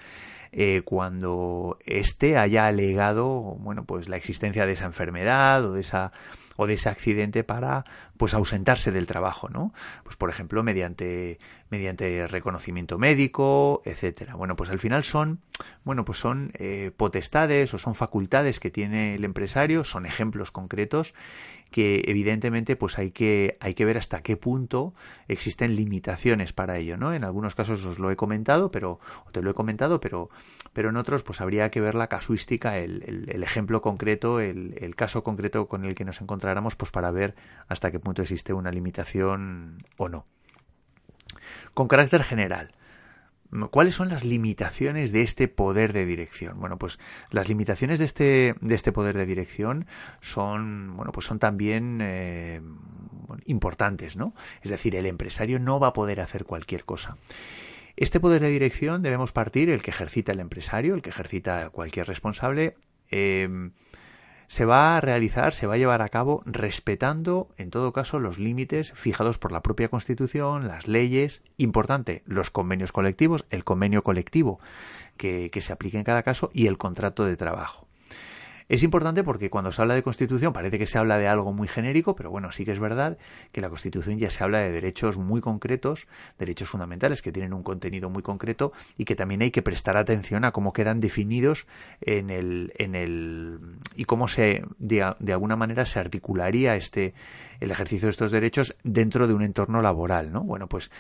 eh, 0.51 0.81
cuando 0.83 1.77
éste 1.85 2.37
haya 2.37 2.65
alegado 2.65 3.29
bueno 3.59 3.83
pues 3.85 4.09
la 4.09 4.17
existencia 4.17 4.65
de 4.65 4.71
esa 4.71 4.85
enfermedad 4.85 5.63
o 5.63 5.73
de 5.73 5.81
esa 5.81 6.11
o 6.59 6.67
de 6.67 6.73
ese 6.73 6.89
accidente 6.89 7.45
para 7.45 7.85
pues 8.17 8.33
ausentarse 8.33 8.91
del 8.91 9.07
trabajo, 9.07 9.47
¿no? 9.47 9.71
Pues 10.03 10.17
por 10.17 10.29
ejemplo, 10.29 10.61
mediante 10.61 11.39
mediante 11.69 12.27
reconocimiento 12.27 12.97
médico, 12.97 13.81
etcétera. 13.85 14.35
Bueno, 14.35 14.57
pues 14.57 14.69
al 14.69 14.77
final 14.77 15.05
son 15.05 15.39
bueno, 15.85 16.03
pues 16.03 16.17
son 16.17 16.51
eh, 16.55 16.91
potestades 16.95 17.73
o 17.73 17.77
son 17.77 17.95
facultades 17.95 18.59
que 18.59 18.71
tiene 18.71 19.15
el 19.15 19.23
empresario, 19.23 19.85
son 19.85 20.05
ejemplos 20.05 20.51
concretos 20.51 21.13
que 21.71 22.03
evidentemente 22.07 22.75
pues 22.75 22.97
hay 22.97 23.11
que 23.11 23.57
hay 23.61 23.73
que 23.73 23.85
ver 23.85 23.97
hasta 23.97 24.21
qué 24.21 24.35
punto 24.35 24.93
existen 25.27 25.75
limitaciones 25.75 26.51
para 26.51 26.77
ello, 26.77 26.97
¿no? 26.97 27.13
En 27.13 27.23
algunos 27.23 27.55
casos 27.55 27.85
os 27.85 27.99
lo 27.99 28.11
he 28.11 28.17
comentado, 28.17 28.69
pero 28.69 28.99
o 29.25 29.31
te 29.31 29.41
lo 29.41 29.51
he 29.51 29.53
comentado, 29.53 30.01
pero 30.01 30.27
pero 30.73 30.89
en 30.89 30.97
otros 30.97 31.23
pues 31.23 31.39
habría 31.39 31.69
que 31.69 31.79
ver 31.79 31.95
la 31.95 32.07
casuística, 32.07 32.79
el, 32.79 33.27
el, 33.29 33.43
ejemplo 33.43 33.81
concreto, 33.81 34.41
el, 34.41 34.75
el 34.81 34.95
caso 34.95 35.23
concreto 35.23 35.67
con 35.67 35.85
el 35.85 35.95
que 35.95 36.05
nos 36.05 36.21
encontramos 36.21 36.48
pues 36.77 36.91
para 36.91 37.11
ver 37.11 37.35
hasta 37.67 37.91
qué 37.91 37.99
punto 37.99 38.21
existe 38.21 38.53
una 38.53 38.71
limitación 38.71 39.85
o 39.97 40.09
no. 40.09 40.25
Con 41.73 41.87
carácter 41.87 42.23
general, 42.23 42.69
¿Cuáles 43.71 43.95
son 43.95 44.09
las 44.09 44.23
limitaciones 44.23 45.11
de 45.11 45.23
este 45.23 45.47
poder 45.47 45.91
de 45.91 46.05
dirección? 46.05 46.59
Bueno, 46.59 46.77
pues 46.77 46.99
las 47.31 47.49
limitaciones 47.49 47.97
de 47.97 48.05
este, 48.05 48.55
de 48.61 48.75
este 48.75 48.91
poder 48.91 49.17
de 49.17 49.25
dirección 49.25 49.87
son, 50.21 50.95
bueno, 50.95 51.11
pues 51.11 51.25
son 51.25 51.39
también 51.39 51.99
eh, 51.99 52.61
importantes, 53.45 54.17
¿no? 54.17 54.35
Es 54.61 54.69
decir, 54.69 54.95
el 54.95 55.07
empresario 55.07 55.59
no 55.59 55.79
va 55.79 55.87
a 55.87 55.93
poder 55.93 56.21
hacer 56.21 56.45
cualquier 56.45 56.85
cosa. 56.85 57.15
Este 57.95 58.19
poder 58.19 58.41
de 58.41 58.49
dirección 58.49 59.01
debemos 59.01 59.31
partir, 59.31 59.71
el 59.71 59.81
que 59.81 59.89
ejercita 59.89 60.31
el 60.31 60.41
empresario, 60.41 60.93
el 60.93 61.01
que 61.01 61.09
ejercita 61.09 61.71
cualquier 61.71 62.05
responsable, 62.07 62.75
eh, 63.09 63.71
se 64.49 64.65
va 64.65 64.97
a 64.97 65.01
realizar, 65.01 65.53
se 65.53 65.67
va 65.67 65.75
a 65.75 65.77
llevar 65.77 66.01
a 66.01 66.09
cabo 66.09 66.41
respetando, 66.47 67.49
en 67.57 67.69
todo 67.69 67.93
caso, 67.93 68.17
los 68.17 68.39
límites 68.39 68.91
fijados 68.93 69.37
por 69.37 69.51
la 69.51 69.61
propia 69.61 69.89
Constitución, 69.89 70.67
las 70.67 70.87
leyes, 70.87 71.43
importante, 71.57 72.23
los 72.25 72.49
convenios 72.49 72.91
colectivos, 72.91 73.45
el 73.51 73.63
convenio 73.63 74.03
colectivo 74.03 74.59
que, 75.17 75.51
que 75.51 75.61
se 75.61 75.71
aplique 75.71 75.99
en 75.99 76.03
cada 76.03 76.23
caso 76.23 76.49
y 76.51 76.65
el 76.65 76.79
contrato 76.79 77.25
de 77.25 77.37
trabajo. 77.37 77.88
Es 78.69 78.83
importante 78.83 79.23
porque 79.23 79.49
cuando 79.49 79.71
se 79.71 79.81
habla 79.81 79.95
de 79.95 80.03
Constitución 80.03 80.53
parece 80.53 80.77
que 80.77 80.85
se 80.85 80.99
habla 80.99 81.17
de 81.17 81.27
algo 81.27 81.51
muy 81.51 81.67
genérico, 81.67 82.15
pero 82.15 82.29
bueno, 82.29 82.51
sí 82.51 82.65
que 82.65 82.71
es 82.71 82.79
verdad 82.79 83.17
que 83.51 83.61
la 83.61 83.69
Constitución 83.69 84.19
ya 84.19 84.29
se 84.29 84.43
habla 84.43 84.59
de 84.59 84.71
derechos 84.71 85.17
muy 85.17 85.41
concretos, 85.41 86.07
derechos 86.37 86.69
fundamentales 86.69 87.23
que 87.23 87.31
tienen 87.31 87.53
un 87.53 87.63
contenido 87.63 88.11
muy 88.11 88.21
concreto 88.21 88.71
y 88.95 89.05
que 89.05 89.15
también 89.15 89.41
hay 89.41 89.49
que 89.49 89.63
prestar 89.63 89.97
atención 89.97 90.45
a 90.45 90.51
cómo 90.51 90.71
quedan 90.71 90.99
definidos 90.99 91.65
en 92.01 92.29
el, 92.29 92.71
en 92.77 92.93
el 92.93 93.59
y 93.95 94.05
cómo 94.05 94.27
se 94.27 94.63
de, 94.77 95.01
alguna 95.01 95.55
manera 95.55 95.87
se 95.87 95.99
articularía 95.99 96.75
este 96.75 97.15
el 97.59 97.71
ejercicio 97.71 98.05
de 98.05 98.11
estos 98.11 98.31
derechos 98.31 98.75
dentro 98.83 99.27
de 99.27 99.33
un 99.33 99.41
entorno 99.41 99.81
laboral, 99.81 100.31
¿no? 100.31 100.43
Bueno, 100.43 100.67
pues 100.69 100.91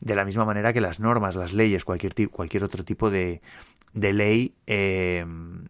de 0.00 0.14
la 0.14 0.24
misma 0.24 0.44
manera 0.44 0.72
que 0.72 0.80
las 0.80 1.00
normas, 1.00 1.34
las 1.34 1.52
leyes, 1.52 1.84
cualquier, 1.84 2.30
cualquier 2.30 2.64
otro 2.64 2.84
tipo 2.84 3.10
de, 3.10 3.42
de 3.96 4.12
ley 4.12 4.54
eh, 4.66 5.24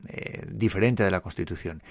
eh, 0.09 0.47
diferente 0.51 1.05
de 1.05 1.11
la 1.11 1.21
Constitución. 1.21 1.83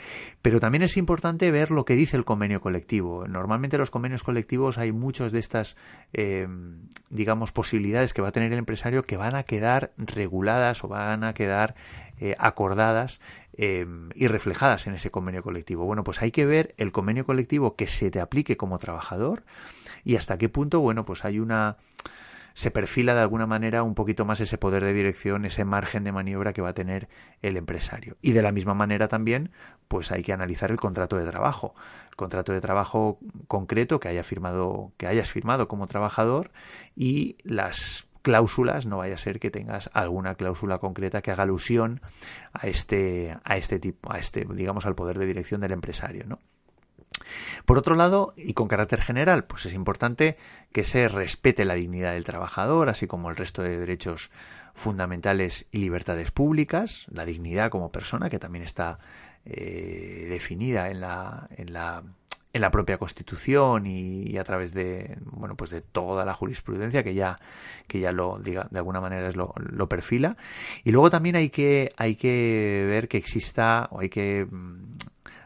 Pero 0.42 0.60
también 0.60 0.84
es 0.84 0.98
importante 0.98 1.50
ver 1.50 1.72
lo 1.72 1.86
que 1.86 1.96
dice 1.96 2.18
el 2.18 2.26
convenio 2.26 2.60
colectivo. 2.60 3.26
Normalmente 3.26 3.78
en 3.78 3.80
los 3.80 3.90
convenios 3.90 4.22
colectivos 4.22 4.78
hay 4.78 4.92
muchas 4.92 5.32
de 5.32 5.40
estas, 5.40 5.78
eh, 6.14 6.48
digamos, 7.10 7.54
posibilidades 7.54 8.14
que 8.14 8.22
va 8.22 8.28
a 8.28 8.32
tener 8.34 8.52
el 8.52 8.60
empresario 8.60 9.04
que 9.04 9.16
van 9.16 9.34
a 9.34 9.44
quedar 9.44 9.94
reguladas 9.98 10.84
o 10.84 10.90
van 10.90 11.24
a 11.24 11.34
quedar 11.34 11.76
acordadas 12.38 13.20
y 13.58 14.28
reflejadas 14.28 14.88
en 14.88 14.94
ese 14.94 15.12
convenio 15.12 15.44
colectivo. 15.44 15.84
Bueno, 15.84 16.06
pues 16.06 16.22
hay 16.22 16.32
que 16.32 16.46
ver 16.46 16.74
el 16.78 16.94
convenio 16.94 17.26
colectivo 17.26 17.76
que 17.76 17.88
se 17.88 18.10
te 18.10 18.22
aplique 18.22 18.56
como 18.56 18.80
trabajador 18.80 19.44
y 20.06 20.16
hasta 20.16 20.38
qué 20.38 20.48
punto, 20.48 20.80
bueno, 20.80 21.04
pues 21.04 21.26
hay 21.26 21.40
una 21.40 21.76
se 22.56 22.72
perfila 22.72 23.14
de 23.14 23.22
alguna 23.22 23.46
manera 23.46 23.84
un 23.84 23.96
poquito 23.96 24.24
más 24.24 24.40
ese 24.40 24.58
poder 24.58 24.82
de 24.86 24.94
dirección, 24.94 25.44
ese 25.44 25.66
margen 25.66 26.06
de 26.06 26.14
maniobra 26.14 26.54
que 26.54 26.62
va 26.62 26.70
a 26.70 26.74
tener 26.74 27.10
el 27.42 27.58
empresario. 27.58 28.16
Y 28.22 28.32
de 28.32 28.42
la 28.42 28.54
misma 28.54 28.74
manera 28.74 29.10
también, 29.10 29.52
pues 29.90 30.14
hay 30.14 30.24
que 30.24 30.32
analizar 30.32 30.72
el 30.72 30.78
contrato 30.78 31.18
de 31.18 31.30
trabajo, 31.30 31.76
el 32.10 32.16
contrato 32.16 32.54
de 32.54 32.62
trabajo 32.62 33.20
concreto 33.50 34.00
que 34.00 34.08
haya 34.08 34.24
firmado, 34.24 34.94
que 34.96 35.06
hayas 35.06 35.30
firmado 35.30 35.68
como 35.68 35.88
trabajador 35.88 36.52
y 36.96 37.36
las 37.44 38.08
cláusulas, 38.22 38.86
no 38.86 38.98
vaya 38.98 39.16
a 39.16 39.18
ser 39.18 39.42
que 39.42 39.52
tengas 39.52 39.90
alguna 39.94 40.36
cláusula 40.36 40.78
concreta 40.78 41.22
que 41.22 41.32
haga 41.32 41.44
alusión 41.44 42.00
a 42.54 42.68
este, 42.68 43.38
a 43.44 43.58
este 43.58 43.80
tipo, 43.80 44.14
a 44.14 44.18
este, 44.18 44.48
digamos, 44.50 44.86
al 44.86 44.96
poder 44.96 45.20
de 45.20 45.26
dirección 45.26 45.60
del 45.60 45.74
empresario, 45.74 46.24
¿no? 46.26 46.40
Por 47.66 47.78
otro 47.78 47.96
lado, 47.96 48.34
y 48.38 48.54
con 48.54 48.68
carácter 48.68 49.02
general, 49.02 49.46
pues 49.46 49.66
es 49.66 49.74
importante 49.74 50.38
que 50.72 50.84
se 50.84 51.08
respete 51.08 51.66
la 51.66 51.76
dignidad 51.76 52.14
del 52.14 52.24
trabajador, 52.24 52.90
así 52.90 53.08
como 53.08 53.30
el 53.30 53.36
resto 53.36 53.64
de 53.64 53.78
derechos 53.78 54.32
fundamentales 54.74 55.66
y 55.72 55.80
libertades 55.80 56.32
públicas, 56.32 57.06
la 57.10 57.26
dignidad 57.26 57.70
como 57.70 57.92
persona, 57.92 58.30
que 58.30 58.40
también 58.40 58.64
está 58.64 59.00
eh, 59.46 60.28
definida 60.30 60.90
en 60.90 61.02
la, 61.02 61.48
en 61.56 61.72
la 61.72 62.04
en 62.56 62.62
la 62.62 62.72
propia 62.72 62.98
Constitución 62.98 63.86
y, 63.86 64.38
a 64.38 64.46
través 64.46 64.74
de 64.74 65.18
bueno 65.26 65.56
pues 65.56 65.72
de 65.72 65.82
toda 65.82 66.24
la 66.24 66.34
jurisprudencia 66.34 67.04
que 67.04 67.14
ya 67.14 67.36
que 67.88 68.00
ya 68.00 68.14
lo 68.14 68.40
diga 68.40 68.70
de 68.72 68.78
alguna 68.80 69.02
manera 69.02 69.28
es 69.28 69.36
lo, 69.36 69.54
perfila 69.90 70.38
y 70.86 70.92
luego 70.92 71.10
también 71.10 71.36
hay 71.36 71.50
que 71.50 71.92
hay 71.98 72.16
que 72.16 72.86
ver 72.88 73.10
que 73.10 73.18
exista 73.18 73.90
o 73.92 74.00
hay 74.00 74.08
que 74.08 74.48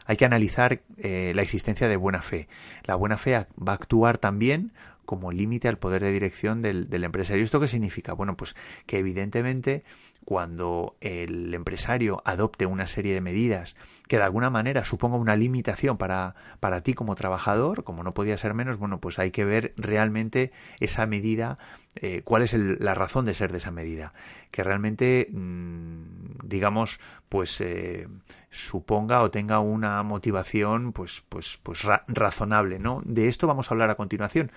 hay 0.06 0.16
que 0.16 0.24
analizar 0.24 0.82
eh, 0.98 1.32
la 1.34 1.42
existencia 1.42 1.88
de 1.88 1.96
buena 1.96 2.20
fe. 2.20 2.48
La 2.84 2.96
buena 2.96 3.16
fe 3.16 3.34
va 3.34 3.72
a 3.72 3.74
actuar 3.74 4.18
también 4.18 4.72
como 5.10 5.32
límite 5.32 5.66
al 5.66 5.76
poder 5.76 6.04
de 6.04 6.12
dirección 6.12 6.62
del, 6.62 6.86
empresario. 7.02 7.42
¿Esto 7.42 7.58
qué 7.58 7.66
significa? 7.66 8.12
Bueno, 8.12 8.36
pues 8.36 8.54
que 8.86 8.98
evidentemente 8.98 9.82
cuando 10.24 10.94
el 11.00 11.52
empresario 11.52 12.22
adopte 12.24 12.64
una 12.64 12.86
serie 12.86 13.12
de 13.12 13.20
medidas 13.20 13.74
que 14.06 14.18
de 14.18 14.22
alguna 14.22 14.50
manera 14.50 14.84
suponga 14.84 15.16
una 15.16 15.34
limitación 15.34 15.98
para, 15.98 16.36
para 16.60 16.84
ti 16.84 16.94
como 16.94 17.16
trabajador, 17.16 17.82
como 17.82 18.04
no 18.04 18.14
podía 18.14 18.36
ser 18.36 18.54
menos, 18.54 18.78
bueno, 18.78 19.00
pues 19.00 19.18
hay 19.18 19.32
que 19.32 19.44
ver 19.44 19.74
realmente 19.76 20.52
esa 20.78 21.06
medida, 21.06 21.56
eh, 21.96 22.22
cuál 22.22 22.42
es 22.42 22.54
la 22.54 22.94
razón 22.94 23.24
de 23.24 23.34
ser 23.34 23.50
de 23.50 23.58
esa 23.58 23.72
medida. 23.72 24.12
Que 24.52 24.62
realmente, 24.62 25.26
mmm, 25.32 26.38
digamos, 26.44 27.00
pues 27.28 27.60
eh, 27.60 28.06
suponga 28.50 29.22
o 29.22 29.30
tenga 29.30 29.60
una 29.60 30.02
motivación 30.02 30.92
pues, 30.92 31.24
pues, 31.28 31.58
pues 31.62 31.84
ra 31.84 32.04
razonable, 32.08 32.78
¿no? 32.78 33.00
De 33.04 33.28
esto 33.28 33.46
vamos 33.46 33.70
a 33.70 33.74
hablar 33.74 33.90
a 33.90 33.94
continuación, 33.94 34.50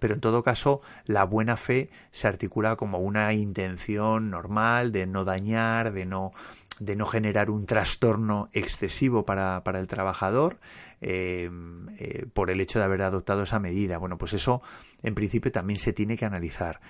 pero 0.00 0.14
en 0.14 0.20
todo 0.20 0.42
caso 0.42 0.80
la 1.06 1.24
buena 1.24 1.56
fe 1.56 1.90
se 2.10 2.26
articula 2.26 2.76
como 2.76 2.98
una 2.98 3.32
intención 3.32 4.30
normal 4.30 4.90
de 4.90 5.06
no 5.06 5.24
dañar, 5.24 5.92
de 5.92 6.06
no, 6.06 6.32
de 6.80 6.96
no 6.96 7.06
generar 7.06 7.50
un 7.50 7.66
trastorno 7.66 8.48
excesivo 8.52 9.24
para, 9.24 9.62
para 9.62 9.78
el 9.78 9.86
trabajador 9.86 10.58
eh, 11.00 11.50
eh, 11.98 12.26
por 12.32 12.50
el 12.50 12.60
hecho 12.60 12.78
de 12.78 12.86
haber 12.86 13.02
adoptado 13.02 13.44
esa 13.44 13.60
medida. 13.60 13.98
Bueno, 13.98 14.18
pues 14.18 14.32
eso 14.32 14.62
en 15.02 15.14
principio 15.14 15.52
también 15.52 15.78
se 15.78 15.92
tiene 15.92 16.16
que 16.16 16.24
analizar. 16.24 16.80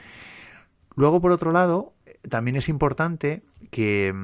Luego, 0.97 1.21
por 1.21 1.33
otro 1.33 1.53
lado, 1.53 1.93
también 2.29 2.57
es 2.57 2.69
importante 2.69 3.43
que 3.71 4.15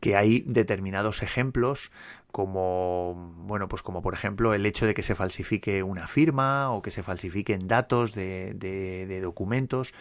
que 0.00 0.16
hay 0.16 0.44
determinados 0.46 1.22
ejemplos 1.22 1.90
como 2.32 3.34
bueno 3.36 3.68
pues 3.68 3.82
como 3.82 4.00
por 4.00 4.14
ejemplo 4.14 4.54
el 4.54 4.64
hecho 4.64 4.86
de 4.86 4.94
que 4.94 5.02
se 5.02 5.14
falsifique 5.14 5.82
una 5.82 6.06
firma 6.06 6.72
o 6.72 6.80
que 6.80 6.90
se 6.90 7.02
falsifiquen 7.02 7.68
datos 7.68 8.14
de, 8.14 8.54
de, 8.54 9.20
documentos. 9.20 9.94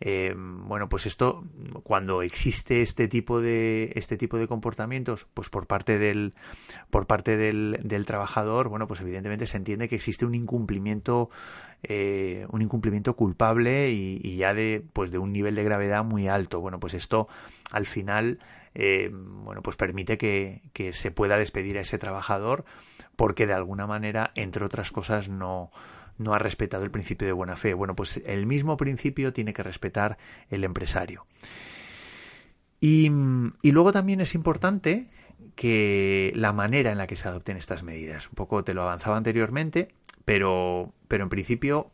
Eh, 0.00 0.34
bueno 0.36 0.88
pues 0.88 1.06
esto 1.06 1.42
cuando 1.82 2.22
existe 2.22 2.82
este 2.82 3.08
tipo 3.08 3.40
de 3.40 3.92
este 3.96 4.16
tipo 4.16 4.36
de 4.36 4.46
comportamientos 4.46 5.26
pues 5.34 5.48
por 5.48 5.66
parte 5.66 5.98
del 5.98 6.34
por 6.90 7.06
parte 7.06 7.36
del, 7.36 7.80
del 7.82 8.06
trabajador 8.06 8.68
bueno 8.68 8.86
pues 8.86 9.00
evidentemente 9.00 9.46
se 9.46 9.56
entiende 9.56 9.88
que 9.88 9.96
existe 9.96 10.24
un 10.24 10.34
incumplimiento 10.34 11.30
eh, 11.82 12.46
un 12.50 12.60
incumplimiento 12.60 13.16
culpable 13.16 13.90
y, 13.90 14.36
ya 14.36 14.52
de 14.52 14.84
pues 14.92 15.10
de 15.10 15.18
un 15.18 15.32
nivel 15.32 15.54
de 15.54 15.64
gravedad 15.64 16.04
muy 16.04 16.28
alto. 16.28 16.60
Bueno 16.60 16.78
pues 16.78 16.94
esto 16.94 17.28
al 17.72 17.86
final 17.86 18.38
eh, 18.74 19.10
bueno, 19.12 19.62
pues 19.62 19.76
permite 19.76 20.16
que, 20.16 20.62
que, 20.72 20.92
se 20.92 21.10
pueda 21.10 21.36
despedir 21.36 21.69
a 21.78 21.82
ese 21.82 21.98
trabajador 21.98 22.64
porque 23.16 23.46
de 23.46 23.52
alguna 23.52 23.86
manera, 23.86 24.32
entre 24.34 24.64
otras 24.64 24.92
cosas, 24.92 25.28
no, 25.28 25.70
no 26.18 26.34
ha 26.34 26.38
respetado 26.38 26.84
el 26.84 26.90
principio 26.90 27.26
de 27.26 27.32
buena 27.32 27.56
fe. 27.56 27.74
Bueno, 27.74 27.94
pues 27.96 28.22
el 28.24 28.46
mismo 28.46 28.76
principio 28.76 29.32
tiene 29.32 29.52
que 29.52 29.62
respetar 29.62 30.18
el 30.48 30.64
empresario. 30.64 31.26
Y, 32.80 33.10
y, 33.62 33.72
luego 33.72 33.92
también 33.92 34.22
es 34.22 34.34
importante 34.34 35.08
que 35.54 36.32
la 36.34 36.52
manera 36.52 36.92
en 36.92 36.98
la 36.98 37.06
que 37.06 37.16
se 37.16 37.28
adopten 37.28 37.58
estas 37.58 37.82
medidas. 37.82 38.28
Un 38.28 38.34
poco 38.34 38.64
te 38.64 38.72
lo 38.72 38.82
avanzaba 38.82 39.18
anteriormente, 39.18 39.88
pero, 40.24 40.94
pero 41.08 41.24
en 41.24 41.28
principio 41.28 41.90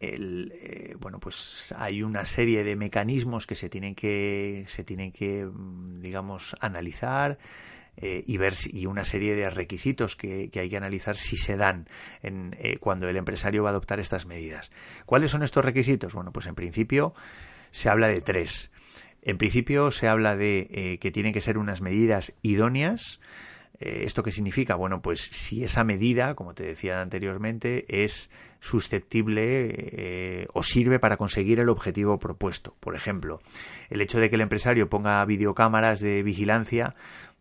el, 0.00 0.52
eh, 0.60 0.96
bueno, 0.98 1.18
pues 1.20 1.74
hay 1.76 2.02
una 2.02 2.24
serie 2.24 2.64
de 2.64 2.76
mecanismos 2.76 3.46
que 3.46 3.54
se 3.54 3.68
tienen 3.68 3.94
que, 3.94 4.64
se 4.68 4.84
tienen 4.84 5.12
que, 5.12 5.44
mm, 5.44 6.00
digamos, 6.00 6.56
analizar 6.60 7.38
eh, 8.00 8.22
y 8.26 8.36
ver 8.36 8.54
y 8.72 8.86
una 8.86 9.04
serie 9.04 9.34
de 9.34 9.50
requisitos 9.50 10.16
que, 10.16 10.50
hay 10.54 10.68
que 10.70 10.76
analizar 10.76 11.16
si 11.16 11.36
se 11.36 11.56
dan 11.56 11.88
en, 12.22 12.56
eh, 12.58 12.78
cuando 12.78 13.08
el 13.08 13.16
empresario 13.16 13.62
va 13.62 13.70
a 13.70 13.72
adoptar 13.72 14.00
estas 14.00 14.26
medidas. 14.26 14.70
¿Cuáles 15.06 15.30
son 15.30 15.42
estos 15.42 15.64
requisitos? 15.64 16.14
Bueno, 16.14 16.32
pues 16.32 16.46
en 16.46 16.54
principio 16.54 17.14
se 17.70 17.88
habla 17.88 18.08
de 18.08 18.20
tres. 18.20 18.70
En 19.22 19.36
principio 19.36 19.90
se 19.90 20.08
habla 20.08 20.36
de 20.36 20.98
que 21.00 21.10
tienen 21.10 21.32
que 21.32 21.40
ser 21.40 21.58
unas 21.58 21.80
medidas 21.82 22.32
idóneas, 22.40 23.20
eh, 23.80 24.02
¿Esto 24.04 24.22
qué 24.22 24.32
significa? 24.32 24.74
Bueno, 24.74 25.00
pues 25.02 25.20
si 25.20 25.62
esa 25.62 25.84
medida, 25.84 26.34
como 26.34 26.54
te 26.54 26.64
decía 26.64 27.00
anteriormente, 27.00 28.02
es 28.02 28.30
susceptible 28.60 29.68
eh, 29.70 30.48
o 30.52 30.64
sirve 30.64 30.98
para 30.98 31.16
conseguir 31.16 31.60
el 31.60 31.68
objetivo 31.68 32.18
propuesto. 32.18 32.74
Por 32.80 32.96
ejemplo, 32.96 33.40
el 33.88 34.00
hecho 34.00 34.18
de 34.18 34.30
que 34.30 34.36
el 34.36 34.42
empresario 34.42 34.88
ponga 34.88 35.24
videocámaras 35.24 36.00
de 36.00 36.24
vigilancia, 36.24 36.92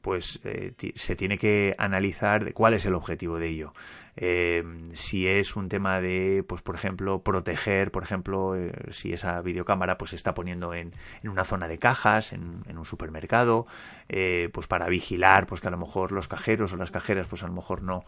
pues 0.07 0.39
eh, 0.45 0.71
se 0.95 1.17
tiene 1.17 1.37
que 1.37 1.75
analizar 1.77 2.53
cuál 2.53 2.73
es 2.75 2.85
el 2.85 2.95
objetivo 2.95 3.39
de 3.39 3.49
ello. 3.49 3.73
Eh, 4.19 4.63
si 4.93 5.27
es 5.27 5.55
un 5.55 5.69
tema 5.69 6.01
de, 6.01 6.43
pues 6.47 6.63
por 6.63 6.73
ejemplo, 6.73 7.21
proteger, 7.21 7.91
por 7.91 8.01
ejemplo, 8.01 8.55
eh, 8.55 8.71
si 8.89 9.13
esa 9.13 9.39
videocámara 9.41 9.99
pues 9.99 10.09
se 10.09 10.15
está 10.15 10.33
poniendo 10.33 10.73
en, 10.73 10.93
en 11.21 11.29
una 11.29 11.43
zona 11.43 11.67
de 11.67 11.77
cajas, 11.77 12.33
en, 12.33 12.63
en 12.67 12.79
un 12.79 12.85
supermercado, 12.85 13.67
eh, 14.09 14.49
pues 14.53 14.65
para 14.65 14.87
vigilar, 14.87 15.45
pues 15.45 15.61
que 15.61 15.67
a 15.67 15.71
lo 15.71 15.77
mejor 15.77 16.11
los 16.11 16.27
cajeros 16.27 16.73
o 16.73 16.77
las 16.77 16.89
cajeras, 16.89 17.27
pues 17.27 17.43
a 17.43 17.47
lo 17.47 17.53
mejor 17.53 17.83
no, 17.83 18.05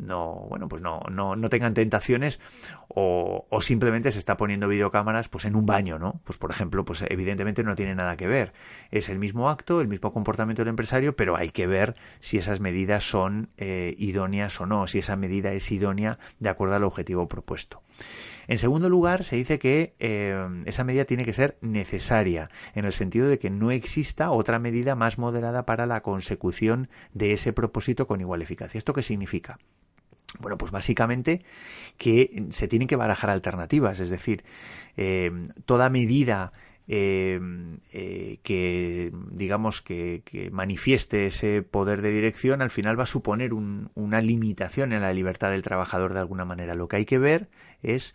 no, 0.00 0.46
bueno, 0.48 0.68
pues 0.68 0.80
no, 0.80 1.02
no, 1.10 1.36
no 1.36 1.48
tengan 1.50 1.74
tentaciones, 1.74 2.40
o, 2.88 3.46
o 3.50 3.60
simplemente 3.60 4.10
se 4.10 4.20
está 4.20 4.38
poniendo 4.38 4.68
videocámaras, 4.68 5.28
pues 5.28 5.44
en 5.44 5.54
un 5.54 5.66
baño, 5.66 5.98
¿no? 5.98 6.22
Pues 6.24 6.38
por 6.38 6.50
ejemplo, 6.50 6.86
pues 6.86 7.04
evidentemente 7.08 7.62
no 7.62 7.74
tiene 7.74 7.94
nada 7.94 8.16
que 8.16 8.26
ver. 8.26 8.54
Es 8.90 9.10
el 9.10 9.18
mismo 9.18 9.50
acto, 9.50 9.82
el 9.82 9.88
mismo 9.88 10.14
comportamiento 10.14 10.62
del 10.62 10.70
empresario, 10.70 11.14
pero 11.14 11.31
hay 11.36 11.50
que 11.50 11.66
ver 11.66 11.94
si 12.20 12.38
esas 12.38 12.60
medidas 12.60 13.04
son 13.04 13.50
idóneas 13.58 14.60
o 14.60 14.66
no, 14.66 14.86
si 14.86 14.98
esa 14.98 15.16
medida 15.16 15.52
es 15.52 15.70
idónea 15.70 16.18
de 16.38 16.48
acuerdo 16.48 16.74
al 16.74 16.84
objetivo 16.84 17.28
propuesto. 17.28 17.82
En 18.48 18.58
segundo 18.58 18.88
lugar, 18.88 19.24
se 19.24 19.36
dice 19.36 19.58
que 19.58 19.94
eh, 19.98 20.36
esa 20.66 20.84
medida 20.84 21.04
tiene 21.04 21.24
que 21.24 21.32
ser 21.32 21.58
necesaria, 21.60 22.50
en 22.74 22.84
el 22.84 22.92
sentido 22.92 23.28
de 23.28 23.38
que 23.38 23.50
no 23.50 23.70
exista 23.70 24.30
otra 24.30 24.58
medida 24.58 24.94
más 24.94 25.18
moderada 25.18 25.64
para 25.64 25.86
la 25.86 26.02
consecución 26.02 26.88
de 27.14 27.32
ese 27.32 27.52
propósito 27.52 28.06
con 28.06 28.20
igual 28.20 28.42
eficacia. 28.42 28.78
¿Esto 28.78 28.94
qué 28.94 29.02
significa? 29.02 29.58
Bueno, 30.40 30.56
pues 30.58 30.72
básicamente 30.72 31.44
que 31.98 32.46
se 32.50 32.66
tienen 32.66 32.88
que 32.88 32.96
barajar 32.96 33.30
alternativas, 33.30 34.00
es 34.00 34.10
decir, 34.10 34.44
eh, 34.96 35.30
toda 35.66 35.90
medida 35.90 36.52
eh, 36.88 37.40
eh, 37.92 38.38
que 38.42 39.12
digamos 39.30 39.82
que, 39.82 40.22
manifieste 40.52 41.26
ese 41.26 41.62
poder 41.62 42.02
de 42.02 42.10
dirección 42.10 42.60
al 42.60 42.70
final 42.70 42.98
va 42.98 43.04
a 43.04 43.06
suponer 43.06 43.52
una 43.52 44.20
limitación 44.20 44.92
en 44.92 45.02
la 45.02 45.12
libertad 45.12 45.50
del 45.50 45.62
trabajador 45.62 46.12
de 46.12 46.20
alguna 46.20 46.44
manera. 46.44 46.74
Lo 46.74 46.88
que 46.88 46.96
hay 46.96 47.04
que 47.04 47.18
ver 47.18 47.48
es 47.82 48.14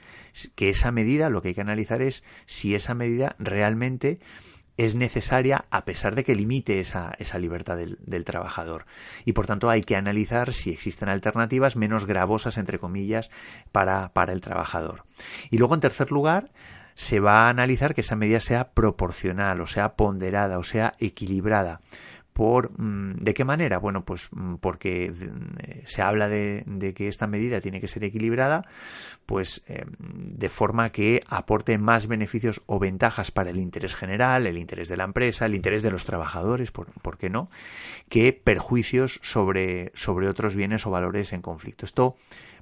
que 0.56 0.70
esa 0.70 0.92
medida, 0.92 1.30
lo 1.30 1.42
que 1.42 1.50
hay 1.50 1.54
que 1.54 1.62
analizar 1.62 2.02
es 2.02 2.24
si 2.46 2.76
esa 2.76 2.94
medida 2.94 3.36
realmente 3.40 4.20
es 4.78 4.96
necesaria 4.96 5.66
a 5.72 5.86
pesar 5.86 6.14
de 6.14 6.24
que 6.24 6.36
limite 6.36 6.80
esa, 6.80 7.14
esa 7.18 7.40
libertad 7.40 7.78
del, 7.78 7.98
del, 8.06 8.24
trabajador. 8.24 8.86
Y 9.26 9.34
por 9.34 9.48
tanto 9.48 9.70
hay 9.70 9.82
que 9.82 9.96
analizar 9.96 10.54
si 10.54 10.70
existen 10.70 11.10
alternativas 11.10 11.76
menos 11.76 12.06
gravosas, 12.06 12.58
entre 12.58 12.78
comillas, 12.78 13.32
para, 13.72 14.14
para 14.14 14.34
el 14.34 14.42
trabajador. 14.42 15.04
Y 15.50 15.58
luego, 15.58 15.74
en 15.74 15.80
tercer 15.80 16.12
lugar, 16.12 16.52
se 16.98 17.20
va 17.20 17.46
a 17.46 17.50
analizar 17.50 17.94
que 17.94 18.02
esa 18.02 18.16
medida 18.16 18.40
sea 18.40 18.72
proporcional, 18.72 19.62
o 19.62 19.68
sea 19.68 19.96
ponderada, 19.96 20.58
o 20.58 20.64
sea 20.64 20.96
equilibrada. 20.98 21.80
Por, 22.34 22.72
mm, 22.80 23.24
¿De 23.24 23.36
qué 23.36 23.46
manera? 23.46 23.78
Bueno, 23.78 24.04
pues 24.04 24.30
mm, 24.32 24.56
porque 24.56 25.14
eh, 25.60 25.84
se 25.86 26.02
habla 26.02 26.28
de, 26.28 26.66
que 26.96 27.08
esta 27.08 27.28
medida 27.28 27.62
tiene 27.62 27.82
que 27.82 27.88
ser 27.88 28.04
equilibrada, 28.04 28.64
pues 29.28 29.64
eh, 29.68 29.86
de 30.00 30.50
forma 30.50 30.90
que 30.90 31.24
aporte 31.28 31.78
más 31.78 32.08
beneficios 32.08 32.64
o 32.66 32.80
ventajas 32.80 33.30
para 33.30 33.52
el 33.52 33.58
interés 33.58 33.96
general, 33.96 34.48
el 34.48 34.58
interés 34.58 34.88
de 34.88 34.98
la 34.98 35.04
empresa, 35.04 35.46
el 35.46 35.54
interés 35.54 35.84
de 35.84 35.92
los 35.92 36.04
trabajadores, 36.04 36.72
por, 36.72 36.88
¿por 37.04 37.20
qué 37.20 37.30
no? 37.30 37.52
Que 38.10 38.34
perjuicios 38.34 39.20
sobre, 39.22 39.92
sobre 39.94 40.30
otros 40.30 40.56
bienes 40.56 40.88
o 40.88 40.90
valores 40.90 41.32
en 41.32 41.44
conflicto. 41.44 41.86
Esto 41.86 42.16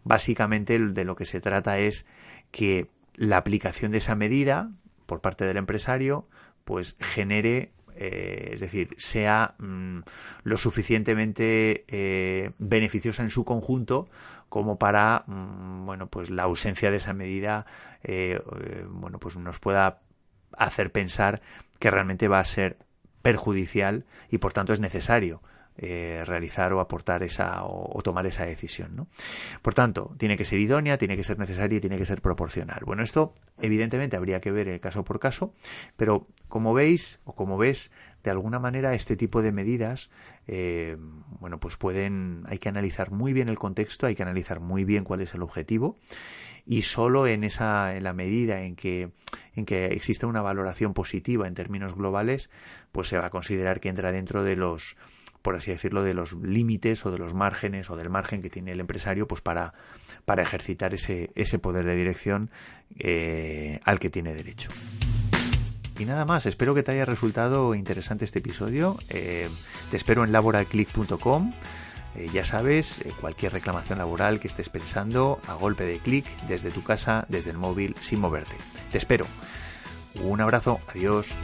básicamente 0.04 0.77
de 0.77 1.06
lo 1.06 1.15
que 1.15 1.25
se 1.25 1.39
trata 1.39 1.80
es 1.80 2.06
que 2.51 2.88
la 3.15 3.38
aplicación 3.38 3.91
de 3.91 3.99
esa 3.99 4.15
medida 4.15 4.71
por 5.06 5.21
parte 5.21 5.45
del 5.45 5.58
empresario 5.58 6.28
pues 6.63 6.95
genere 6.99 7.71
eh, 7.97 8.51
es 8.54 8.60
decir, 8.60 8.93
sea 8.97 9.56
mm, 9.58 9.99
lo 10.43 10.58
suficientemente 10.58 11.86
eh, 11.88 12.51
beneficiosa 12.58 13.23
en 13.23 13.30
su 13.30 13.45
conjunto 13.45 14.08
como 14.49 14.78
para, 14.78 15.23
mm, 15.28 15.86
bueno, 15.86 16.08
pues 16.08 16.30
la 16.30 16.43
ausencia 16.43 16.91
de 16.91 16.97
esa 16.97 17.13
medida, 17.13 17.65
eh, 18.04 18.41
bueno, 18.89 19.17
pues 19.19 19.38
nos 19.38 19.60
pueda 19.60 20.01
hacer 20.58 20.91
pensar 20.91 21.41
que 21.80 21.89
realmente 21.89 22.28
va 22.28 22.39
a 22.39 22.45
ser 22.45 22.78
perjudicial 23.21 24.06
y 24.30 24.39
por 24.39 24.51
tanto 24.51 24.73
es 24.73 24.82
necesario 24.82 25.41
eh, 25.77 26.23
realizar 26.25 26.71
o 26.73 26.79
aportar 26.79 27.23
esa 27.23 27.63
o, 27.65 28.01
tomar 28.01 28.25
esa 28.25 28.45
decisión. 28.45 28.95
¿no? 28.95 29.07
Por 29.61 29.73
tanto, 29.73 30.15
tiene 30.17 30.38
que 30.38 30.45
ser 30.45 30.59
idónea, 30.59 30.97
tiene 30.97 31.17
que 31.17 31.23
ser 31.23 31.38
necesaria 31.38 31.77
y 31.77 31.81
tiene 31.81 31.97
que 31.97 32.05
ser 32.05 32.21
proporcional. 32.21 32.81
Bueno, 32.85 33.03
esto 33.03 33.33
evidentemente 33.59 34.15
habría 34.15 34.39
que 34.39 34.51
ver 34.51 34.67
el 34.69 34.79
caso 34.79 35.03
por 35.03 35.19
caso, 35.19 35.53
pero 35.97 36.27
como 36.47 36.73
veis 36.73 37.19
o 37.25 37.35
como 37.35 37.57
ves, 37.57 37.91
de 38.23 38.31
alguna 38.31 38.59
manera 38.59 38.93
este 38.93 39.15
tipo 39.15 39.41
de 39.41 39.51
medidas, 39.51 40.09
eh, 40.47 40.97
bueno, 41.39 41.59
pues 41.59 41.77
pueden, 41.77 42.43
hay 42.47 42.57
que 42.57 42.69
analizar 42.69 43.11
muy 43.11 43.33
bien 43.33 43.49
el 43.49 43.59
contexto, 43.59 44.07
hay 44.07 44.15
que 44.15 44.23
analizar 44.23 44.59
muy 44.59 44.85
bien 44.85 45.03
cuál 45.03 45.21
es 45.21 45.33
el 45.33 45.43
objetivo 45.43 45.97
y 46.65 46.81
solo 46.81 47.27
en 47.27 47.43
esa, 47.43 47.95
en 47.95 48.03
la 48.03 48.13
medida 48.13 48.61
en 48.61 48.75
que, 48.75 49.11
en 49.55 49.65
que 49.65 49.85
existe 49.88 50.25
una 50.25 50.41
valoración 50.41 50.93
positiva 50.93 51.47
en 51.47 51.53
términos 51.53 51.95
globales, 51.95 52.49
pues 52.91 53.07
se 53.07 53.17
va 53.17 53.27
a 53.27 53.29
considerar 53.29 53.79
que 53.79 53.89
entra 53.89 54.11
dentro 54.11 54.43
de 54.43 54.55
los 54.55 54.97
por 55.45 55.55
así 55.55 55.69
decirlo, 55.69 56.01
de 56.01 56.15
los 56.15 56.34
límites 56.34 57.05
o 57.05 57.12
de 57.12 57.19
los 57.19 57.36
márgenes 57.36 57.91
o 57.91 57.95
del 57.95 58.10
margen 58.10 58.41
que 58.41 58.49
tiene 58.49 58.71
el 58.71 58.79
empresario 58.79 59.27
pues 59.27 59.41
para, 59.41 59.75
para 60.25 60.41
ejercitar 60.41 60.95
ese, 60.95 61.29
ese 61.36 61.60
poder 61.60 61.86
de 61.86 61.95
dirección 61.95 62.49
eh, 62.97 63.79
al 63.84 63.99
que 63.99 64.10
tiene 64.10 64.34
derecho. 64.34 64.69
Y 65.99 66.05
nada 66.05 66.25
más, 66.25 66.47
espero 66.47 66.73
que 66.73 66.81
te 66.81 66.93
haya 66.93 67.05
resultado 67.05 67.75
interesante 67.75 68.25
este 68.25 68.39
episodio. 68.39 68.97
Eh, 69.08 69.47
te 69.91 69.97
espero 69.97 70.23
en 70.23 70.31
laboralclick.com. 70.31 71.53
Eh, 72.15 72.27
ya 72.34 72.43
sabes, 72.43 73.03
cualquier 73.21 73.53
reclamación 73.53 73.99
laboral 73.99 74.39
que 74.39 74.47
estés 74.47 74.69
pensando, 74.69 75.39
a 75.47 75.53
golpe 75.53 75.84
de 75.84 75.99
clic, 75.99 76.25
desde 76.47 76.71
tu 76.71 76.84
casa, 76.84 77.27
desde 77.29 77.51
el 77.51 77.60
móvil, 77.60 77.95
sin 77.99 78.19
moverte. 78.19 78.55
Te 78.91 78.97
espero. 78.97 79.27
Un 80.23 80.41
abrazo, 80.41 80.79
adiós. 80.88 81.36